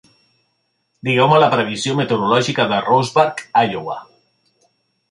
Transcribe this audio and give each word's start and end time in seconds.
Digueu-me 1.09 1.41
la 1.43 1.49
previsió 1.51 1.95
meteorològica 2.01 2.67
de 2.73 2.81
Roseburg, 2.89 3.47
Iowa. 3.67 4.03